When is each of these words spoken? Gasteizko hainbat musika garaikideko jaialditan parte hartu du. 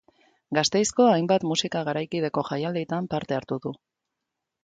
Gasteizko 0.57 1.05
hainbat 1.09 1.45
musika 1.49 1.83
garaikideko 1.91 2.45
jaialditan 2.51 3.11
parte 3.13 3.39
hartu 3.41 3.59
du. 3.67 3.77